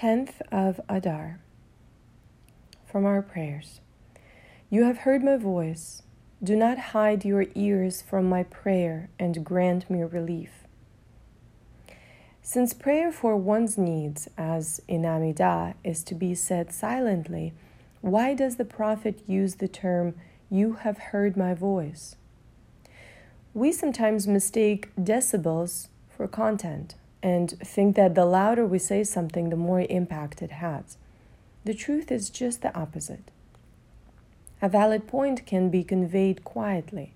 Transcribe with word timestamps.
10th 0.00 0.40
of 0.50 0.80
Adar. 0.88 1.40
From 2.86 3.04
our 3.04 3.20
prayers. 3.20 3.80
You 4.70 4.84
have 4.84 4.98
heard 4.98 5.22
my 5.22 5.36
voice. 5.36 6.04
Do 6.42 6.56
not 6.56 6.78
hide 6.94 7.22
your 7.26 7.44
ears 7.54 8.00
from 8.00 8.26
my 8.26 8.44
prayer 8.44 9.10
and 9.18 9.44
grant 9.44 9.90
me 9.90 10.02
relief. 10.02 10.64
Since 12.40 12.72
prayer 12.72 13.12
for 13.12 13.36
one's 13.36 13.76
needs, 13.76 14.26
as 14.38 14.80
in 14.88 15.02
Amidah, 15.02 15.74
is 15.84 16.02
to 16.04 16.14
be 16.14 16.34
said 16.34 16.72
silently, 16.72 17.52
why 18.00 18.32
does 18.32 18.56
the 18.56 18.64
prophet 18.64 19.20
use 19.26 19.56
the 19.56 19.68
term, 19.68 20.14
You 20.48 20.78
have 20.80 20.96
heard 21.12 21.36
my 21.36 21.52
voice? 21.52 22.16
We 23.52 23.70
sometimes 23.70 24.26
mistake 24.26 24.88
decibels 24.96 25.88
for 26.08 26.26
content 26.26 26.94
and 27.22 27.50
think 27.60 27.96
that 27.96 28.14
the 28.14 28.24
louder 28.24 28.66
we 28.66 28.78
say 28.78 29.04
something, 29.04 29.50
the 29.50 29.56
more 29.56 29.80
impact 29.82 30.42
it 30.42 30.52
has. 30.52 30.96
The 31.64 31.74
truth 31.74 32.10
is 32.10 32.30
just 32.30 32.62
the 32.62 32.74
opposite. 32.76 33.30
A 34.62 34.68
valid 34.68 35.06
point 35.06 35.46
can 35.46 35.70
be 35.70 35.84
conveyed 35.84 36.44
quietly. 36.44 37.14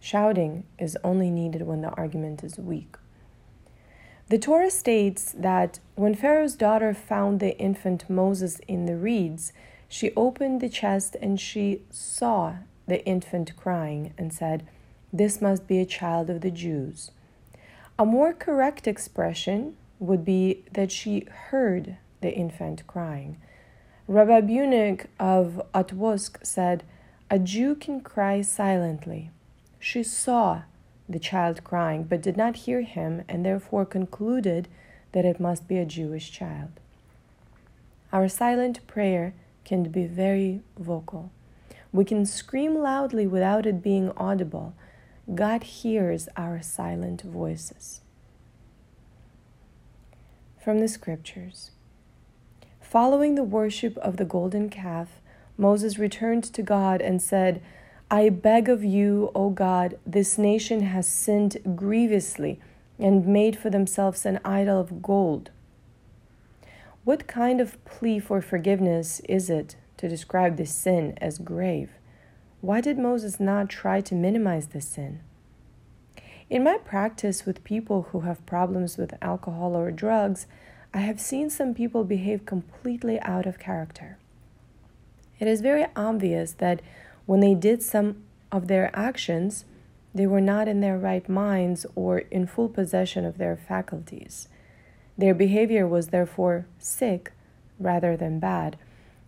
Shouting 0.00 0.64
is 0.78 0.96
only 1.02 1.30
needed 1.30 1.62
when 1.62 1.80
the 1.80 1.90
argument 1.90 2.44
is 2.44 2.58
weak. 2.58 2.96
The 4.28 4.38
Torah 4.38 4.70
states 4.70 5.32
that 5.32 5.80
when 5.94 6.14
Pharaoh's 6.14 6.54
daughter 6.54 6.92
found 6.92 7.40
the 7.40 7.58
infant 7.58 8.10
Moses 8.10 8.60
in 8.68 8.84
the 8.84 8.96
reeds, 8.96 9.52
she 9.88 10.12
opened 10.16 10.60
the 10.60 10.68
chest 10.68 11.16
and 11.20 11.40
she 11.40 11.82
saw 11.90 12.56
the 12.86 13.04
infant 13.06 13.56
crying 13.56 14.12
and 14.18 14.32
said, 14.32 14.66
This 15.12 15.40
must 15.40 15.66
be 15.66 15.78
a 15.78 15.86
child 15.86 16.28
of 16.28 16.42
the 16.42 16.50
Jews. 16.50 17.10
A 18.00 18.06
more 18.06 18.32
correct 18.32 18.86
expression 18.86 19.76
would 19.98 20.24
be 20.24 20.64
that 20.72 20.92
she 20.92 21.26
heard 21.50 21.96
the 22.20 22.32
infant 22.32 22.86
crying. 22.86 23.38
Rabbi 24.06 24.40
Bunim 24.42 25.04
of 25.18 25.60
Otwosk 25.74 26.38
said, 26.46 26.84
A 27.28 27.40
Jew 27.40 27.74
can 27.74 28.00
cry 28.00 28.40
silently. 28.42 29.30
She 29.80 30.04
saw 30.04 30.62
the 31.08 31.18
child 31.18 31.64
crying, 31.64 32.04
but 32.04 32.22
did 32.22 32.36
not 32.36 32.68
hear 32.68 32.82
him, 32.82 33.24
and 33.28 33.44
therefore 33.44 33.84
concluded 33.84 34.68
that 35.10 35.24
it 35.24 35.40
must 35.40 35.66
be 35.66 35.78
a 35.78 35.84
Jewish 35.84 36.30
child. 36.30 36.70
Our 38.12 38.28
silent 38.28 38.86
prayer 38.86 39.34
can 39.64 39.82
be 39.84 40.06
very 40.06 40.60
vocal. 40.78 41.32
We 41.92 42.04
can 42.04 42.26
scream 42.26 42.76
loudly 42.78 43.26
without 43.26 43.66
it 43.66 43.82
being 43.82 44.12
audible 44.16 44.74
God 45.34 45.62
hears 45.62 46.26
our 46.38 46.62
silent 46.62 47.20
voices. 47.20 48.00
From 50.62 50.78
the 50.78 50.88
Scriptures 50.88 51.72
Following 52.80 53.34
the 53.34 53.42
worship 53.42 53.98
of 53.98 54.16
the 54.16 54.24
golden 54.24 54.70
calf, 54.70 55.20
Moses 55.58 55.98
returned 55.98 56.44
to 56.44 56.62
God 56.62 57.02
and 57.02 57.20
said, 57.20 57.60
I 58.10 58.30
beg 58.30 58.70
of 58.70 58.82
you, 58.82 59.30
O 59.34 59.50
God, 59.50 59.98
this 60.06 60.38
nation 60.38 60.80
has 60.80 61.06
sinned 61.06 61.58
grievously 61.76 62.58
and 62.98 63.26
made 63.26 63.58
for 63.58 63.68
themselves 63.68 64.24
an 64.24 64.40
idol 64.46 64.80
of 64.80 65.02
gold. 65.02 65.50
What 67.04 67.26
kind 67.26 67.60
of 67.60 67.84
plea 67.84 68.18
for 68.18 68.40
forgiveness 68.40 69.20
is 69.28 69.50
it 69.50 69.76
to 69.98 70.08
describe 70.08 70.56
this 70.56 70.74
sin 70.74 71.18
as 71.20 71.36
grave? 71.36 71.97
Why 72.60 72.80
did 72.80 72.98
Moses 72.98 73.38
not 73.38 73.68
try 73.68 74.00
to 74.00 74.14
minimize 74.14 74.68
this 74.68 74.88
sin? 74.88 75.20
In 76.50 76.64
my 76.64 76.78
practice 76.78 77.46
with 77.46 77.62
people 77.62 78.08
who 78.10 78.20
have 78.20 78.44
problems 78.46 78.96
with 78.96 79.14
alcohol 79.22 79.76
or 79.76 79.92
drugs, 79.92 80.46
I 80.92 80.98
have 80.98 81.20
seen 81.20 81.50
some 81.50 81.72
people 81.72 82.02
behave 82.02 82.46
completely 82.46 83.20
out 83.20 83.46
of 83.46 83.60
character. 83.60 84.18
It 85.38 85.46
is 85.46 85.60
very 85.60 85.86
obvious 85.94 86.52
that 86.52 86.82
when 87.26 87.40
they 87.40 87.54
did 87.54 87.82
some 87.82 88.24
of 88.50 88.66
their 88.66 88.90
actions, 88.92 89.64
they 90.12 90.26
were 90.26 90.40
not 90.40 90.66
in 90.66 90.80
their 90.80 90.98
right 90.98 91.28
minds 91.28 91.86
or 91.94 92.18
in 92.18 92.46
full 92.46 92.68
possession 92.68 93.24
of 93.24 93.38
their 93.38 93.56
faculties. 93.56 94.48
Their 95.16 95.34
behavior 95.34 95.86
was 95.86 96.08
therefore 96.08 96.66
sick 96.78 97.32
rather 97.78 98.16
than 98.16 98.40
bad, 98.40 98.76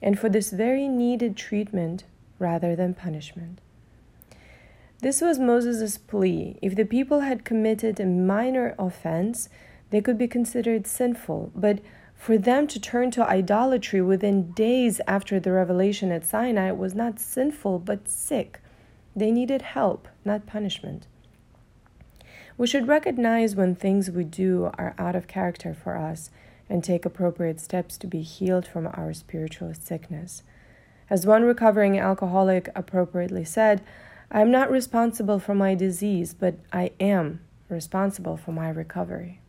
and 0.00 0.16
for 0.16 0.28
this 0.28 0.52
very 0.52 0.86
needed 0.86 1.36
treatment 1.36 2.04
rather 2.38 2.76
than 2.76 2.94
punishment. 2.94 3.60
This 5.00 5.20
was 5.20 5.38
Moses' 5.38 5.98
plea. 5.98 6.58
If 6.62 6.74
the 6.74 6.84
people 6.84 7.20
had 7.20 7.44
committed 7.44 8.00
a 8.00 8.06
minor 8.06 8.74
offense, 8.78 9.48
they 9.90 10.00
could 10.00 10.18
be 10.18 10.26
considered 10.26 10.86
sinful, 10.86 11.52
but 11.54 11.80
for 12.14 12.38
them 12.38 12.66
to 12.68 12.80
turn 12.80 13.10
to 13.12 13.28
idolatry 13.28 14.00
within 14.00 14.52
days 14.52 15.00
after 15.06 15.38
the 15.38 15.52
revelation 15.52 16.10
at 16.10 16.24
Sinai 16.24 16.70
was 16.70 16.94
not 16.94 17.20
sinful 17.20 17.80
but 17.80 18.08
sick. 18.08 18.60
They 19.14 19.30
needed 19.30 19.62
help, 19.62 20.08
not 20.24 20.46
punishment. 20.46 21.06
We 22.58 22.66
should 22.66 22.88
recognize 22.88 23.54
when 23.54 23.74
things 23.74 24.10
we 24.10 24.24
do 24.24 24.70
are 24.78 24.94
out 24.98 25.14
of 25.14 25.28
character 25.28 25.74
for 25.74 25.96
us 25.96 26.30
and 26.70 26.82
take 26.82 27.04
appropriate 27.04 27.60
steps 27.60 27.98
to 27.98 28.06
be 28.06 28.22
healed 28.22 28.66
from 28.66 28.86
our 28.86 29.12
spiritual 29.12 29.74
sickness. 29.74 30.42
As 31.08 31.26
one 31.26 31.44
recovering 31.44 31.98
alcoholic 31.98 32.68
appropriately 32.74 33.44
said, 33.44 33.82
I 34.30 34.40
am 34.40 34.50
not 34.50 34.70
responsible 34.70 35.38
for 35.38 35.54
my 35.54 35.74
disease, 35.74 36.34
but 36.34 36.56
I 36.72 36.90
am 36.98 37.40
responsible 37.68 38.36
for 38.36 38.52
my 38.52 38.68
recovery. 38.68 39.40